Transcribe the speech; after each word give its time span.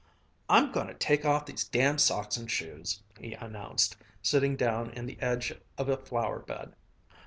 "I'm 0.49 0.71
going 0.71 0.87
to 0.87 0.95
take 0.95 1.25
off 1.25 1.45
these 1.45 1.63
damn 1.63 1.99
socks 1.99 2.35
and 2.35 2.49
shoes," 2.49 3.03
he 3.19 3.33
announced, 3.35 3.97
sitting 4.23 4.55
down 4.55 4.89
in 4.89 5.05
the 5.05 5.19
edge 5.21 5.53
of 5.77 5.89
a 5.89 5.95
flower 5.97 6.39
bed. 6.39 6.75